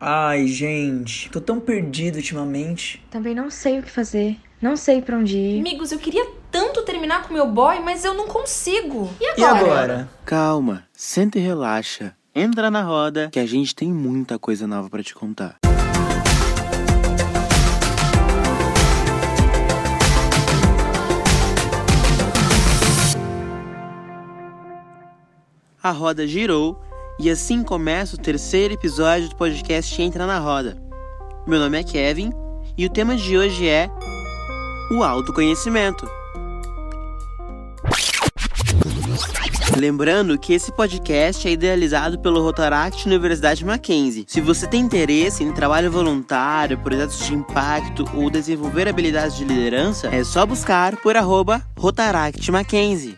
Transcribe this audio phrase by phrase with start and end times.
[0.00, 3.04] Ai, gente, tô tão perdido ultimamente.
[3.10, 4.38] Também não sei o que fazer.
[4.62, 5.58] Não sei para onde ir.
[5.58, 9.10] Amigos, eu queria tanto terminar com meu boy, mas eu não consigo.
[9.20, 9.58] E agora?
[9.58, 10.08] E agora?
[10.24, 12.14] Calma, senta e relaxa.
[12.32, 15.56] Entra na roda que a gente tem muita coisa nova para te contar.
[25.82, 26.80] A roda girou
[27.18, 30.76] e assim começa o terceiro episódio do podcast Entra na Roda.
[31.46, 32.30] Meu nome é Kevin
[32.76, 33.90] e o tema de hoje é
[34.92, 36.08] o autoconhecimento.
[39.76, 44.24] Lembrando que esse podcast é idealizado pelo Rotaract Universidade Mackenzie.
[44.26, 50.08] Se você tem interesse em trabalho voluntário, projetos de impacto ou desenvolver habilidades de liderança,
[50.08, 53.16] é só buscar por arroba Rotaract Mackenzie.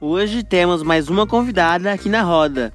[0.00, 2.72] Hoje temos mais uma convidada aqui na roda.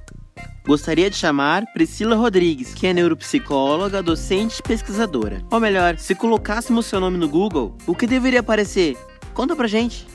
[0.67, 5.41] Gostaria de chamar Priscila Rodrigues, que é neuropsicóloga, docente e pesquisadora.
[5.49, 8.97] Ou melhor, se colocássemos seu nome no Google, o que deveria aparecer?
[9.33, 10.05] Conta pra gente.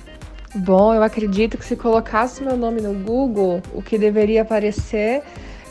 [0.54, 5.22] Bom, eu acredito que se colocasse meu nome no Google, o que deveria aparecer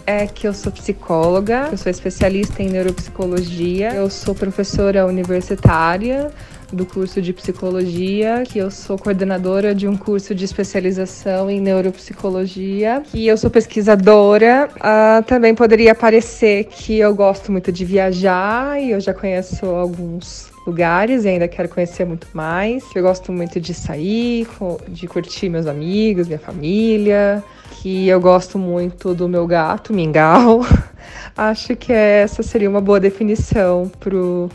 [0.07, 6.31] é que eu sou psicóloga, eu sou especialista em neuropsicologia, eu sou professora universitária,
[6.71, 13.03] do curso de psicologia, que eu sou coordenadora de um curso de especialização em neuropsicologia,
[13.13, 14.69] e eu sou pesquisadora.
[14.75, 20.49] Uh, também poderia parecer que eu gosto muito de viajar e eu já conheço alguns
[20.65, 22.83] lugares e ainda quero conhecer muito mais.
[22.93, 24.47] Eu gosto muito de sair,
[24.89, 30.65] de curtir meus amigos, minha família, que eu gosto muito do meu gato, Mingau.
[31.35, 34.49] Acho que essa seria uma boa definição pro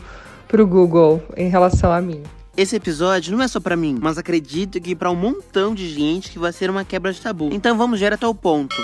[0.47, 2.23] pro Google em relação a mim.
[2.55, 6.29] Esse episódio não é só para mim, mas acredito que para um montão de gente
[6.29, 7.49] que vai ser uma quebra de tabu.
[7.51, 8.75] Então vamos direto ao ponto.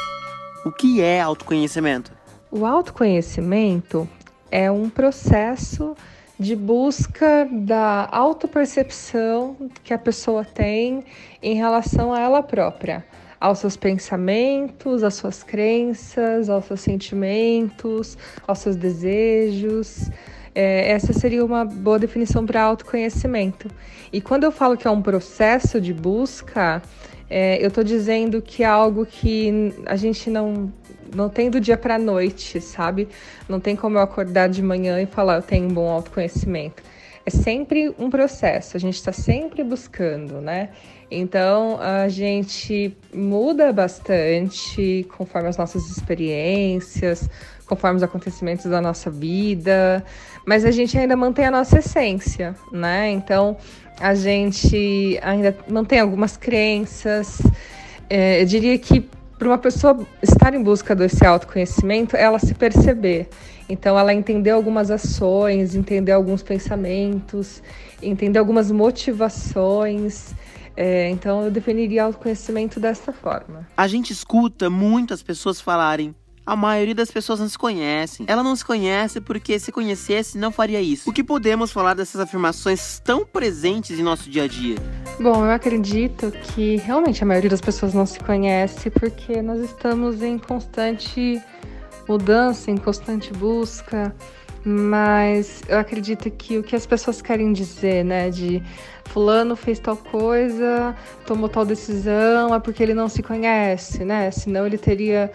[0.65, 2.11] O que é autoconhecimento?
[2.51, 4.09] O autoconhecimento
[4.49, 5.95] é um processo
[6.39, 11.03] de busca da autopercepção que a pessoa tem
[11.43, 13.05] em relação a ela própria,
[13.39, 20.09] aos seus pensamentos, às suas crenças, aos seus sentimentos, aos seus desejos.
[20.53, 23.69] É, essa seria uma boa definição para autoconhecimento.
[24.11, 26.81] E quando eu falo que é um processo de busca,
[27.29, 30.73] é, eu estou dizendo que é algo que a gente não,
[31.15, 33.07] não tem do dia para a noite, sabe?
[33.47, 36.81] Não tem como eu acordar de manhã e falar eu tenho um bom autoconhecimento.
[37.25, 40.69] É sempre um processo, a gente está sempre buscando, né?
[41.11, 47.27] Então a gente muda bastante conforme as nossas experiências,
[47.65, 50.03] conforme os acontecimentos da nossa vida,
[50.45, 53.09] mas a gente ainda mantém a nossa essência, né?
[53.09, 53.57] Então
[53.99, 57.41] a gente ainda mantém algumas crenças.
[58.09, 59.07] É, eu diria que
[59.39, 63.29] para uma pessoa estar em busca desse autoconhecimento, ela se perceber.
[63.69, 67.63] Então, ela entender algumas ações, entender alguns pensamentos,
[68.01, 70.33] entender algumas motivações.
[70.81, 73.67] É, então, eu definiria autoconhecimento dessa forma.
[73.75, 78.25] A gente escuta muitas pessoas falarem: a maioria das pessoas não se conhecem.
[78.29, 81.09] Ela não se conhece porque se conhecesse não faria isso.
[81.09, 84.77] O que podemos falar dessas afirmações tão presentes em nosso dia a dia?
[85.19, 90.23] Bom, eu acredito que realmente a maioria das pessoas não se conhece porque nós estamos
[90.23, 91.41] em constante
[92.07, 94.15] mudança, em constante busca.
[94.63, 98.61] Mas eu acredito que o que as pessoas querem dizer, né, de
[99.09, 104.31] fulano fez tal coisa, tomou tal decisão, é porque ele não se conhece, né?
[104.31, 105.31] Senão ele teria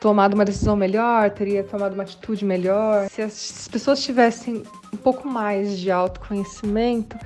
[0.00, 3.08] tomado uma decisão melhor, teria tomado uma atitude melhor.
[3.08, 4.62] Se as pessoas tivessem
[4.92, 7.16] um pouco mais de autoconhecimento,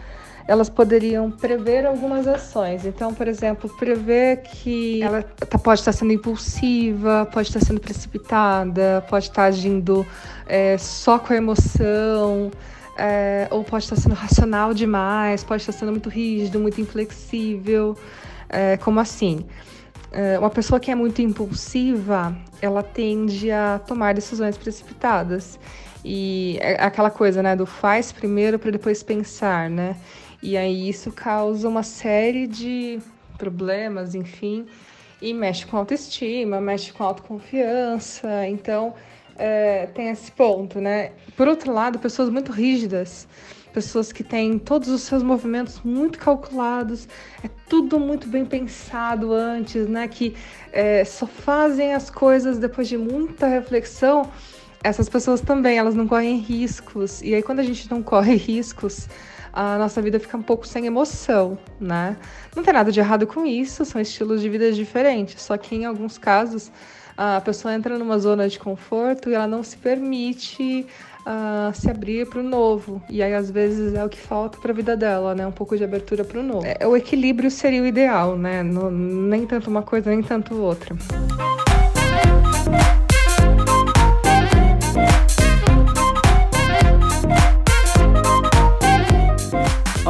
[0.47, 2.85] elas poderiam prever algumas ações.
[2.85, 9.05] Então, por exemplo, prever que ela tá, pode estar sendo impulsiva, pode estar sendo precipitada,
[9.09, 10.05] pode estar agindo
[10.49, 12.51] é, só com a emoção.
[13.03, 17.97] É, ou pode estar sendo racional demais, pode estar sendo muito rígido, muito inflexível.
[18.47, 19.47] É, como assim?
[20.13, 25.59] É, uma pessoa que é muito impulsiva, ela tende a tomar decisões precipitadas.
[26.05, 29.97] E é aquela coisa, né, do faz primeiro para depois pensar, né?
[30.43, 32.99] E aí isso causa uma série de
[33.39, 34.67] problemas, enfim,
[35.23, 38.47] e mexe com autoestima, mexe com autoconfiança.
[38.47, 38.95] Então,
[39.41, 41.13] é, tem esse ponto, né?
[41.37, 43.27] Por outro lado, pessoas muito rígidas
[43.73, 47.09] pessoas que têm todos os seus movimentos muito calculados,
[47.43, 50.09] é tudo muito bem pensado antes, né?
[50.09, 50.35] Que
[50.73, 54.31] é, só fazem as coisas depois de muita reflexão.
[54.83, 57.23] Essas pessoas também, elas não correm riscos.
[57.23, 59.09] E aí, quando a gente não corre riscos,
[59.53, 62.17] a nossa vida fica um pouco sem emoção, né?
[62.55, 65.85] Não tem nada de errado com isso, são estilos de vida diferentes, só que em
[65.85, 66.71] alguns casos
[67.17, 70.87] a pessoa entra numa zona de conforto e ela não se permite
[71.21, 73.03] uh, se abrir para o novo.
[73.09, 75.47] E aí, às vezes, é o que falta para a vida dela, né?
[75.47, 76.67] Um pouco de abertura para o novo.
[76.67, 78.63] É, o equilíbrio seria o ideal, né?
[78.63, 80.97] No, nem tanto uma coisa, nem tanto outra.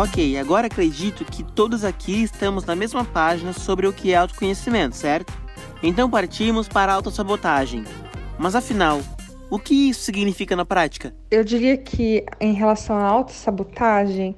[0.00, 4.96] Ok, agora acredito que todos aqui estamos na mesma página sobre o que é autoconhecimento,
[4.96, 5.30] certo?
[5.82, 7.84] Então partimos para a autossabotagem.
[8.38, 9.00] Mas afinal,
[9.50, 11.14] o que isso significa na prática?
[11.30, 14.36] Eu diria que em relação à autossabotagem,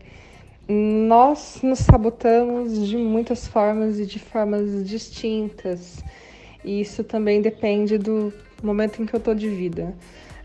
[0.69, 6.03] nós nos sabotamos de muitas formas e de formas distintas.
[6.65, 9.95] E isso também depende do momento em que eu tô de vida.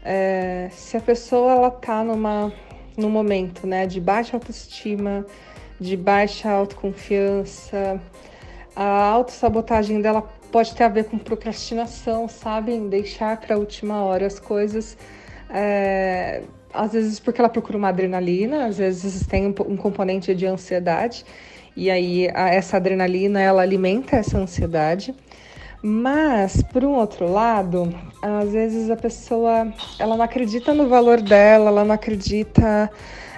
[0.03, 2.51] É, se a pessoa ela tá numa
[2.97, 5.25] no momento, né, de baixa autoestima,
[5.79, 8.01] de baixa autoconfiança.
[8.75, 12.77] A autossabotagem dela pode ter a ver com procrastinação, sabe?
[12.79, 14.97] Deixar para a última hora as coisas.
[15.49, 16.41] É,
[16.73, 21.25] às vezes porque ela procura uma adrenalina, às vezes tem um componente de ansiedade,
[21.75, 25.13] e aí a, essa adrenalina ela alimenta essa ansiedade.
[25.81, 31.69] Mas, por um outro lado, às vezes a pessoa ela não acredita no valor dela,
[31.69, 32.89] ela não acredita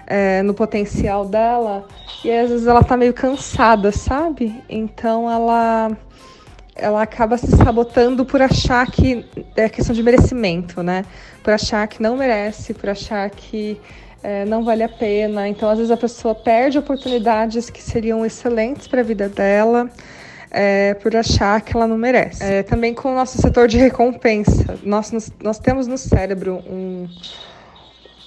[0.07, 1.85] é, no potencial dela,
[2.23, 4.55] e às vezes ela tá meio cansada, sabe?
[4.69, 5.91] Então ela
[6.81, 11.05] ela acaba se sabotando por achar que é questão de merecimento, né?
[11.43, 13.79] Por achar que não merece, por achar que
[14.23, 15.47] é, não vale a pena.
[15.47, 19.89] Então, às vezes, a pessoa perde oportunidades que seriam excelentes para a vida dela
[20.51, 22.43] é, por achar que ela não merece.
[22.43, 24.77] É, também com o nosso setor de recompensa.
[24.83, 27.07] Nós, nós, nós temos no cérebro um,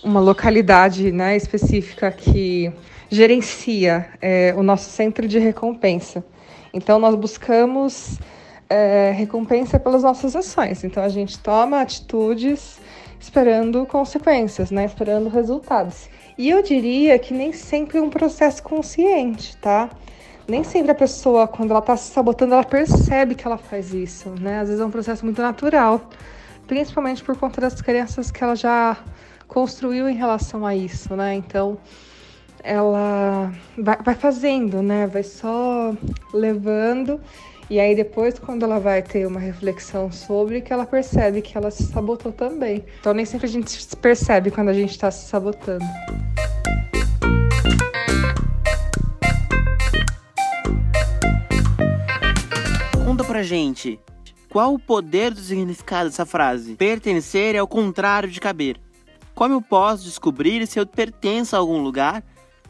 [0.03, 2.73] uma localidade né, específica que
[3.11, 6.25] gerencia é, o nosso centro de recompensa.
[6.73, 8.19] Então, nós buscamos
[8.73, 10.83] é, recompensa pelas nossas ações.
[10.83, 12.81] Então, a gente toma atitudes
[13.21, 16.09] esperando consequências, né, esperando resultados.
[16.39, 19.91] E eu diria que nem sempre é um processo consciente, tá?
[20.49, 24.31] nem sempre a pessoa, quando ela está se sabotando, ela percebe que ela faz isso,
[24.41, 24.61] né?
[24.61, 26.11] Às vezes é um processo muito natural,
[26.67, 28.97] principalmente por conta das crenças que ela já
[29.47, 31.35] construiu em relação a isso, né?
[31.35, 31.79] Então,
[32.63, 35.07] ela vai, vai fazendo, né?
[35.07, 35.95] Vai só
[36.35, 37.21] levando.
[37.73, 41.71] E aí depois, quando ela vai ter uma reflexão sobre, que ela percebe que ela
[41.71, 42.85] se sabotou também.
[43.01, 45.83] Então nem sempre a gente percebe quando a gente está se sabotando.
[53.27, 53.99] pra gente.
[54.51, 56.77] Qual o poder do significado dessa frase?
[56.77, 58.79] Pertencer é o contrário de caber.
[59.35, 62.23] Como eu posso descobrir se eu pertenço a algum lugar,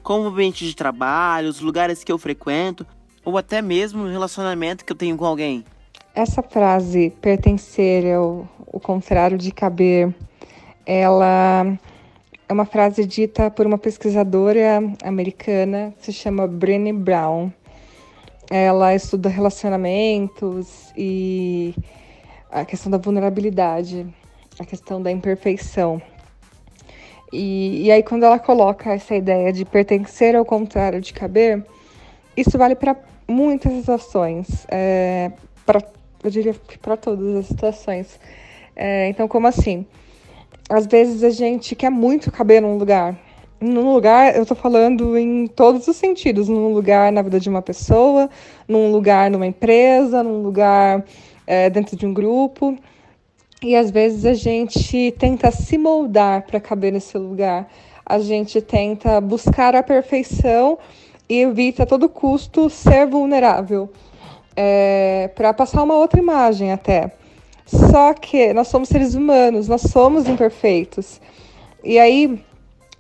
[0.05, 2.87] como o ambiente de trabalho, os lugares que eu frequento,
[3.25, 5.65] ou até mesmo o relacionamento que eu tenho com alguém?
[6.15, 8.47] Essa frase, pertencer é o,
[8.83, 10.15] contrário de caber,
[10.85, 11.79] ela
[12.49, 17.51] é uma frase dita por uma pesquisadora americana se chama Brené Brown.
[18.51, 21.75] Ela estuda relacionamentos e
[22.51, 24.07] a questão da vulnerabilidade,
[24.59, 26.03] a questão da imperfeição.
[27.33, 31.65] E, e aí, quando ela coloca essa ideia de pertencer ao contrário de caber,
[32.37, 32.95] isso vale para
[33.33, 35.33] muitas situações, é,
[35.65, 35.81] pra,
[36.23, 38.21] eu diria que para todas as situações.
[38.77, 39.87] É, então, como assim?
[40.69, 43.19] Às vezes a gente quer muito caber num lugar,
[43.63, 47.63] num lugar, eu tô falando em todos os sentidos, num lugar na vida de uma
[47.63, 48.29] pessoa,
[48.67, 51.05] num lugar numa empresa, num lugar
[51.47, 52.77] é, dentro de um grupo.
[53.63, 57.69] E às vezes a gente tenta se moldar para caber nesse lugar.
[58.05, 60.77] A gente tenta buscar a perfeição
[61.33, 63.91] e evita a todo custo ser vulnerável.
[64.55, 67.11] É, para passar uma outra imagem até.
[67.65, 71.23] Só que nós somos seres humanos, nós somos imperfeitos.
[71.83, 72.39] E aí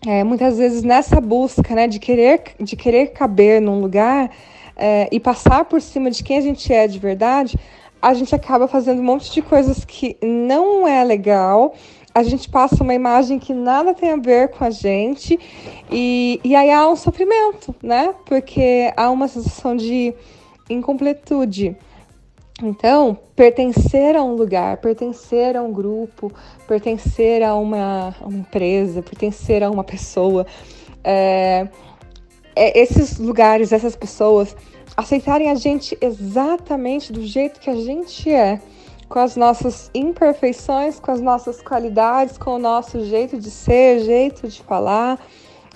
[0.06, 4.30] é, muitas vezes nessa busca né, de, querer, de querer caber num lugar
[4.74, 7.58] é, e passar por cima de quem a gente é de verdade,
[8.00, 11.74] a gente acaba fazendo um monte de coisas que não é legal.
[12.14, 15.38] A gente passa uma imagem que nada tem a ver com a gente,
[15.90, 18.14] e, e aí há um sofrimento, né?
[18.26, 20.14] Porque há uma sensação de
[20.68, 21.76] incompletude.
[22.62, 26.30] Então, pertencer a um lugar, pertencer a um grupo,
[26.68, 30.46] pertencer a uma, a uma empresa, pertencer a uma pessoa,
[31.02, 31.66] é,
[32.54, 34.54] é, esses lugares, essas pessoas
[34.96, 38.60] aceitarem a gente exatamente do jeito que a gente é,
[39.12, 44.48] com as nossas imperfeições, com as nossas qualidades, com o nosso jeito de ser, jeito
[44.48, 45.20] de falar.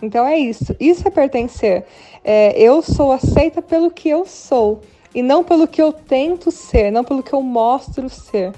[0.00, 0.75] Então é isso.
[0.81, 1.85] Isso é pertencer.
[2.25, 4.81] É, eu sou aceita pelo que eu sou
[5.14, 8.55] e não pelo que eu tento ser, não pelo que eu mostro ser.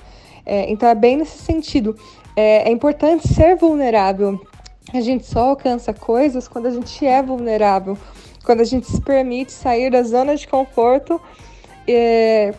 [0.47, 1.97] É, então é bem nesse sentido.
[2.37, 4.41] É, é importante ser vulnerável.
[4.95, 7.99] A gente só alcança coisas quando a gente é vulnerável,
[8.45, 11.21] quando a gente se permite sair da zona de conforto
[11.87, 12.55] e,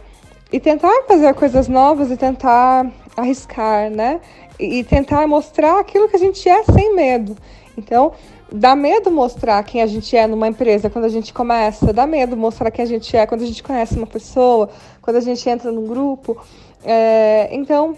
[0.51, 4.19] e tentar fazer coisas novas e tentar arriscar, né?
[4.59, 7.37] E, tentar mostrar aquilo que a gente é sem medo.
[7.77, 8.11] Então,
[8.51, 12.35] dá medo mostrar quem a gente é numa empresa quando a gente começa, dá medo
[12.35, 14.69] mostrar quem a gente é quando a gente conhece uma pessoa,
[15.01, 16.37] quando a gente entra num grupo.
[16.83, 17.95] É, então,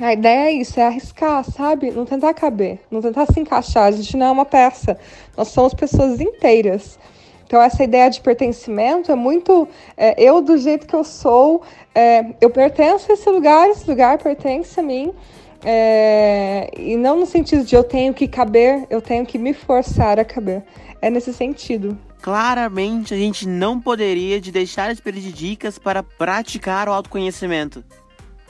[0.00, 1.90] a ideia é isso, é arriscar, sabe?
[1.90, 3.84] Não tentar caber, não tentar se encaixar.
[3.84, 4.96] A gente não é uma peça,
[5.36, 6.98] nós somos pessoas inteiras.
[7.48, 9.66] Então, essa ideia de pertencimento é muito.
[9.96, 11.62] É, eu, do jeito que eu sou,
[11.94, 15.14] é, eu pertenço a esse lugar, esse lugar pertence a mim.
[15.64, 20.20] É, e não no sentido de eu tenho que caber, eu tenho que me forçar
[20.20, 20.62] a caber.
[21.00, 21.96] É nesse sentido.
[22.20, 27.82] Claramente, a gente não poderia de deixar de pedir dicas para praticar o autoconhecimento.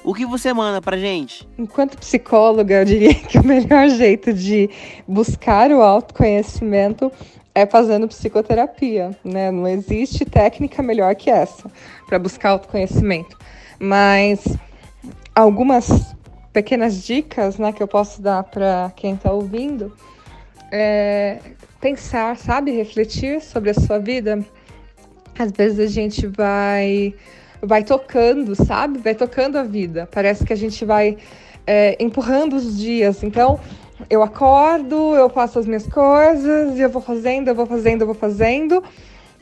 [0.02, 1.48] O que você manda pra gente?
[1.56, 4.68] Enquanto psicóloga, eu diria que o melhor jeito de
[5.06, 7.12] buscar o autoconhecimento
[7.58, 9.50] é fazendo psicoterapia, né?
[9.50, 11.68] Não existe técnica melhor que essa
[12.06, 13.36] para buscar autoconhecimento.
[13.80, 14.44] Mas
[15.34, 16.14] algumas
[16.52, 19.92] pequenas dicas né, que eu posso dar para quem está ouvindo
[20.70, 21.38] é
[21.80, 22.70] pensar, sabe?
[22.70, 24.38] Refletir sobre a sua vida.
[25.36, 27.12] Às vezes a gente vai,
[27.60, 29.00] vai tocando, sabe?
[29.00, 30.08] Vai tocando a vida.
[30.12, 31.16] Parece que a gente vai
[31.66, 33.24] é, empurrando os dias.
[33.24, 33.58] Então,
[34.08, 38.14] eu acordo, eu faço as minhas coisas, eu vou fazendo, eu vou fazendo, eu vou
[38.14, 38.82] fazendo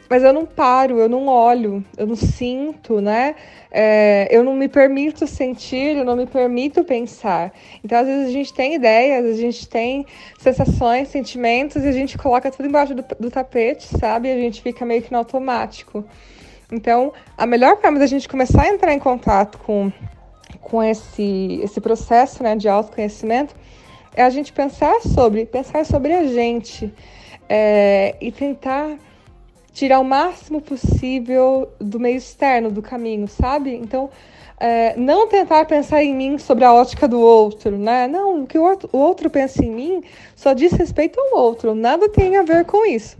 [0.08, 3.34] mas eu não paro, eu não olho, eu não sinto, né?
[3.70, 7.52] É, eu não me permito sentir, eu não me permito pensar.
[7.84, 10.06] Então, às vezes, a gente tem ideias, a gente tem
[10.38, 14.28] sensações, sentimentos, e a gente coloca tudo embaixo do, do tapete, sabe?
[14.28, 16.04] E a gente fica meio que no automático.
[16.70, 19.92] Então, a melhor forma da gente começar a entrar em contato com,
[20.60, 23.54] com esse, esse processo né, de autoconhecimento
[24.16, 26.92] é a gente pensar sobre, pensar sobre a gente
[27.48, 28.98] é, e tentar
[29.72, 33.74] tirar o máximo possível do meio externo do caminho, sabe?
[33.74, 34.08] Então,
[34.58, 38.08] é, não tentar pensar em mim sobre a ótica do outro, né?
[38.08, 40.02] Não, o que o outro, o outro pensa em mim
[40.34, 43.18] só diz respeito ao outro, nada tem a ver com isso,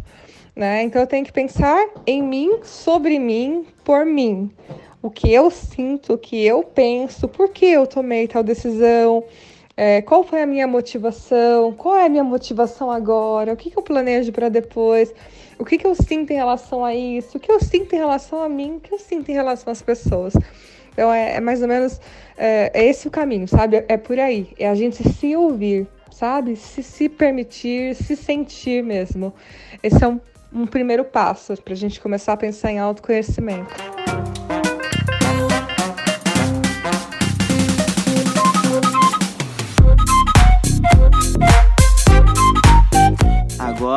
[0.57, 0.83] né?
[0.83, 4.51] Então, eu tenho que pensar em mim, sobre mim, por mim.
[5.03, 9.23] O que eu sinto, o que eu penso, por que eu tomei tal decisão,
[9.77, 13.79] é, qual foi a minha motivação, qual é a minha motivação agora, o que, que
[13.79, 15.13] eu planejo para depois
[15.59, 18.43] o que, que eu sinto em relação a isso, o que eu sinto em relação
[18.43, 20.35] a mim, o que eu sinto em relação às pessoas.
[20.93, 22.01] Então é, é mais ou menos
[22.37, 23.85] é, é, esse o caminho, sabe?
[23.89, 24.49] É por aí.
[24.59, 26.57] É a gente se ouvir, sabe?
[26.57, 29.33] Se se permitir, se sentir mesmo.
[29.83, 30.21] Esse é um,
[30.53, 33.75] um primeiro passo para a gente começar a pensar em autoconhecimento.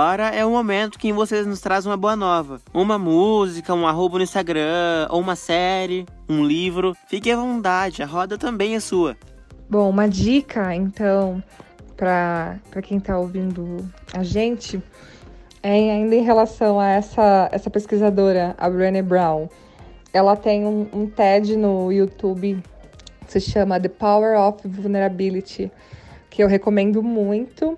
[0.09, 2.59] Agora é o momento que vocês nos trazem uma boa nova.
[2.73, 6.97] Uma música, um arroba no Instagram, ou uma série, um livro.
[7.07, 9.15] Fique à vontade, a roda também é sua.
[9.69, 11.43] Bom, uma dica, então,
[11.95, 14.81] para quem está ouvindo a gente,
[15.61, 19.47] é ainda em relação a essa, essa pesquisadora, a Brené Brown.
[20.11, 22.63] Ela tem um, um TED no YouTube
[23.27, 25.71] que se chama The Power of Vulnerability,
[26.31, 27.77] que eu recomendo muito.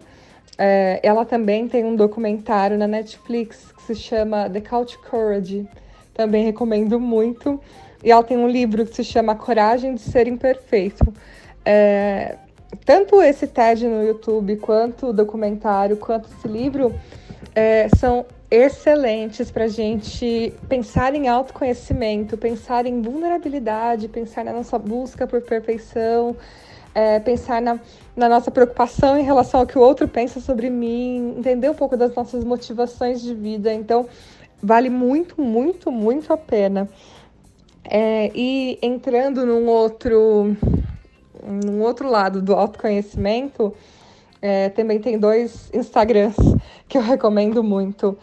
[0.64, 5.68] É, ela também tem um documentário na Netflix que se chama The Couch Courage.
[6.14, 7.60] Também recomendo muito.
[8.04, 11.12] E ela tem um livro que se chama Coragem de Ser Imperfeito.
[11.66, 12.38] É,
[12.86, 16.94] tanto esse TED no YouTube, quanto o documentário, quanto esse livro,
[17.56, 24.78] é, são excelentes para a gente pensar em autoconhecimento, pensar em vulnerabilidade, pensar na nossa
[24.78, 26.36] busca por perfeição,
[26.94, 27.80] é, pensar na,
[28.16, 31.96] na nossa preocupação em relação ao que o outro pensa sobre mim, entender um pouco
[31.96, 33.74] das nossas motivações de vida.
[33.74, 34.08] Então,
[34.62, 36.90] vale muito, muito, muito a pena.
[37.84, 40.56] É, e entrando num outro,
[41.44, 43.74] num outro lado do autoconhecimento,
[44.42, 46.36] é, também tem dois Instagrams
[46.88, 48.18] que eu recomendo muito,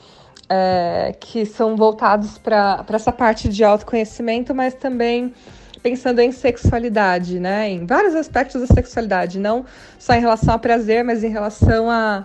[0.49, 5.35] é, que são voltados para essa parte de autoconhecimento, mas também
[5.83, 7.69] pensando em sexualidade, né?
[7.71, 9.65] Em vários aspectos da sexualidade, não
[9.99, 12.25] só em relação a prazer, mas em relação a,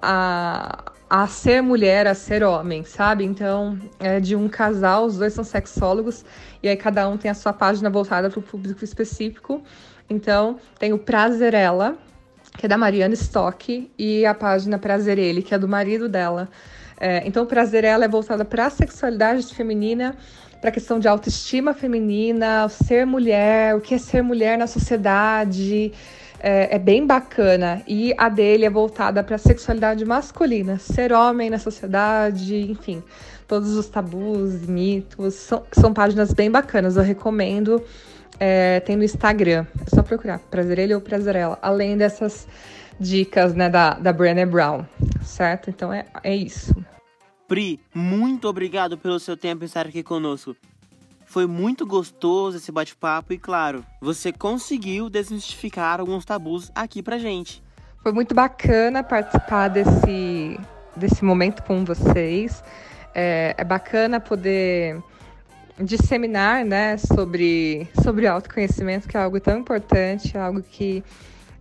[0.00, 3.24] a, a ser mulher, a ser homem, sabe?
[3.24, 6.24] Então, é de um casal, os dois são sexólogos,
[6.62, 9.62] e aí cada um tem a sua página voltada para o público específico.
[10.08, 11.96] Então, tem o Prazerela,
[12.56, 16.48] que é da Mariana Stock, e a página Prazer Ele, que é do marido dela.
[16.98, 20.16] É, então, prazer ela é voltada para a sexualidade feminina,
[20.64, 25.92] para a questão de autoestima feminina, ser mulher, o que é ser mulher na sociedade.
[26.40, 27.82] É, é bem bacana.
[27.86, 33.02] E a dele é voltada para a sexualidade masculina, ser homem na sociedade, enfim,
[33.46, 35.34] todos os tabus, mitos.
[35.34, 37.82] São, são páginas bem bacanas, eu recomendo.
[38.40, 42.48] É, tem no Instagram, é só procurar Prazer Ele ou Prazer Ela, além dessas
[42.98, 44.86] dicas né, da, da Brené Brown,
[45.22, 45.68] certo?
[45.68, 46.74] Então é, é isso.
[47.54, 50.56] Pri, muito obrigado pelo seu tempo em estar aqui conosco.
[51.24, 57.62] Foi muito gostoso esse bate-papo e, claro, você conseguiu desmistificar alguns tabus aqui pra gente.
[58.02, 60.58] Foi muito bacana participar desse,
[60.96, 62.60] desse momento com vocês.
[63.14, 65.00] É, é bacana poder
[65.78, 71.04] disseminar né, sobre, sobre autoconhecimento, que é algo tão importante, algo que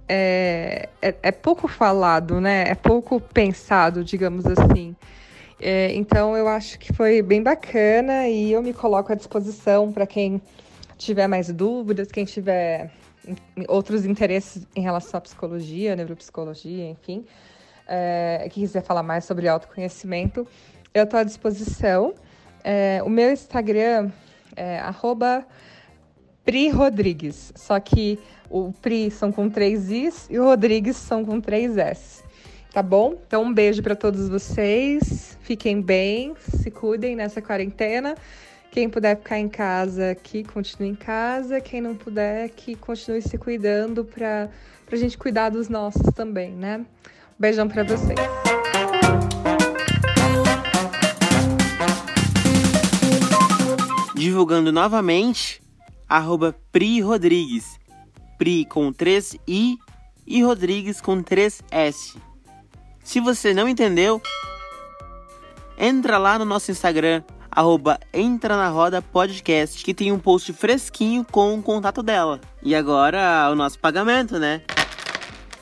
[0.09, 2.63] é, é, é, pouco falado, né?
[2.67, 4.95] É pouco pensado, digamos assim.
[5.65, 10.05] É, então eu acho que foi bem bacana e eu me coloco à disposição para
[10.05, 10.41] quem
[10.97, 12.91] tiver mais dúvidas, quem tiver
[13.69, 17.23] outros interesses em relação à psicologia, neuropsicologia, enfim,
[17.87, 20.45] é, que quiser falar mais sobre autoconhecimento,
[20.93, 22.13] eu estou à disposição.
[22.61, 24.11] É, o meu Instagram
[24.57, 25.47] é arroba
[26.43, 31.39] Pri Rodrigues, só que o Pri são com três Is e o Rodrigues são com
[31.39, 32.21] três S.
[32.73, 33.15] Tá bom?
[33.27, 35.37] Então, um beijo para todos vocês.
[35.41, 38.15] Fiquem bem, se cuidem nessa quarentena.
[38.71, 41.61] Quem puder ficar em casa, que continue em casa.
[41.61, 44.49] Quem não puder, que continue se cuidando para
[44.91, 46.83] a gente cuidar dos nossos também, né?
[47.37, 48.19] Beijão para vocês.
[54.23, 55.61] divulgando novamente,
[56.07, 57.77] arroba Pri Rodrigues.
[58.37, 59.77] Pri com 3 I
[60.25, 62.17] e Rodrigues com 3 S.
[63.03, 64.21] Se você não entendeu,
[65.77, 71.25] entra lá no nosso Instagram, arroba Entra na Roda Podcast, que tem um post fresquinho
[71.29, 72.39] com o contato dela.
[72.61, 74.61] E agora o nosso pagamento, né?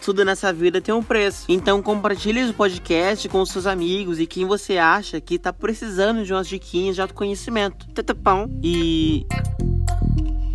[0.01, 1.45] tudo nessa vida tem um preço.
[1.47, 6.33] Então compartilhe o podcast com seus amigos e quem você acha que tá precisando de
[6.33, 7.87] umas diquinhas de autoconhecimento.
[7.93, 8.49] Tetapão.
[8.63, 9.25] E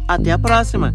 [0.09, 0.95] até a próxima.